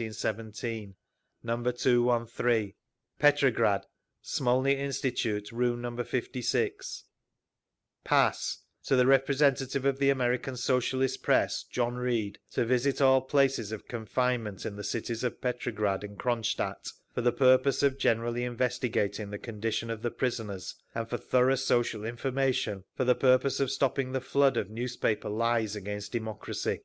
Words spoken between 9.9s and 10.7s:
the American